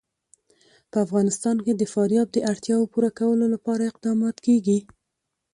[0.91, 4.79] په افغانستان کې د فاریاب د اړتیاوو پوره کولو لپاره اقدامات کېږي.